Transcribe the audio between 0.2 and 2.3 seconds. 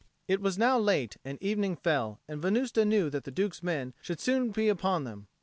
It was now late, and evening fell;